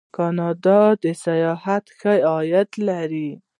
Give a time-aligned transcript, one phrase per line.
[0.15, 3.29] کاناډا د سیاحت ښه عاید لري.